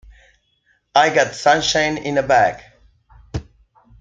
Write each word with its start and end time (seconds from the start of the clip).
I 0.95 1.13
got 1.13 1.35
sunshine, 1.35 1.99
in 1.99 2.17
a 2.17 2.23
bag. 2.23 2.63